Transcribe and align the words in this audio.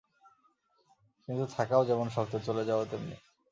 কিন্তু 1.27 1.45
থাকাও 1.55 1.83
যেমন 1.85 2.07
শক্ত, 2.09 2.33
চলে 2.45 2.63
যাওয়াও 2.65 2.89
তেমনি। 2.91 3.15